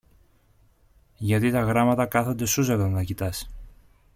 [1.17, 3.49] Γιατί τα γράμματα κάθονται σούζα όταν τα κοιτάς